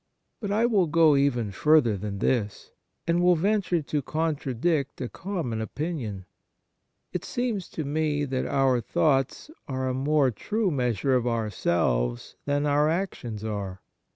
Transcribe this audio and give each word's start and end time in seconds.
But 0.39 0.49
I 0.51 0.65
will 0.65 0.87
go 0.87 1.15
even 1.15 1.51
further 1.51 1.95
than 1.95 2.17
this, 2.17 2.71
and 3.05 3.21
will 3.21 3.35
venture 3.35 3.83
to 3.83 4.01
contradict 4.01 4.99
a 4.99 5.07
common 5.07 5.61
opinion. 5.61 6.25
It 7.13 7.23
seems 7.23 7.67
to 7.69 7.83
me 7.85 8.25
that 8.25 8.47
our 8.47 8.81
thoughts 8.81 9.51
are 9.67 9.87
a 9.87 9.93
more 9.93 10.31
true 10.31 10.71
measure 10.71 11.13
of 11.13 11.27
ourselves 11.27 12.35
than 12.45 12.65
our 12.65 12.89
actions 12.89 13.43
are. 13.43 13.83